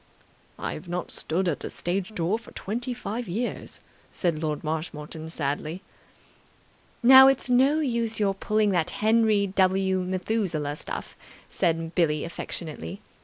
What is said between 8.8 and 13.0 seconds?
Henry W. Methuselah stuff," said Billie affectionately.